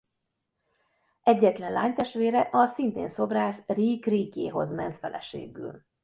Egyetlen 1.23 1.71
lánytestvére 1.71 2.49
a 2.51 2.65
szintén 2.65 3.07
szobrász 3.07 3.63
Rijk 3.67 4.05
Rijkéhoz 4.05 4.71
ment 4.73 4.97
feleségül. 4.97 5.85